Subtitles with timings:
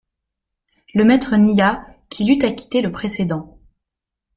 [0.95, 3.59] Le maître nia qu'il eût acquitté le précédent.